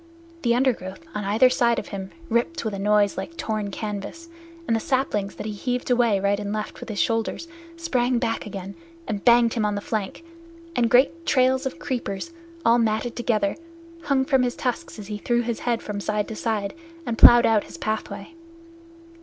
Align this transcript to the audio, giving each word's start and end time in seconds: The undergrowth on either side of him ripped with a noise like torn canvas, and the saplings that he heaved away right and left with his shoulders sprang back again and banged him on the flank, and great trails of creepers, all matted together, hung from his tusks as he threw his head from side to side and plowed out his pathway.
The 0.41 0.55
undergrowth 0.55 1.01
on 1.13 1.25
either 1.25 1.47
side 1.51 1.77
of 1.77 1.89
him 1.89 2.09
ripped 2.27 2.65
with 2.65 2.73
a 2.73 2.79
noise 2.79 3.19
like 3.19 3.37
torn 3.37 3.69
canvas, 3.69 4.29
and 4.65 4.75
the 4.75 4.79
saplings 4.79 5.35
that 5.35 5.45
he 5.45 5.51
heaved 5.51 5.91
away 5.91 6.19
right 6.19 6.39
and 6.39 6.51
left 6.51 6.79
with 6.79 6.89
his 6.89 6.99
shoulders 6.99 7.47
sprang 7.77 8.17
back 8.17 8.47
again 8.47 8.73
and 9.07 9.23
banged 9.23 9.53
him 9.53 9.63
on 9.63 9.75
the 9.75 9.79
flank, 9.79 10.23
and 10.75 10.89
great 10.89 11.23
trails 11.27 11.67
of 11.67 11.77
creepers, 11.77 12.31
all 12.65 12.79
matted 12.79 13.15
together, 13.15 13.55
hung 14.01 14.25
from 14.25 14.41
his 14.41 14.55
tusks 14.55 14.97
as 14.97 15.05
he 15.05 15.19
threw 15.19 15.43
his 15.43 15.59
head 15.59 15.83
from 15.83 15.99
side 15.99 16.27
to 16.29 16.35
side 16.35 16.73
and 17.05 17.19
plowed 17.19 17.45
out 17.45 17.65
his 17.65 17.77
pathway. 17.77 18.33